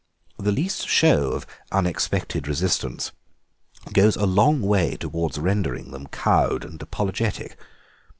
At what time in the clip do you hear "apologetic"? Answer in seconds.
6.81-7.55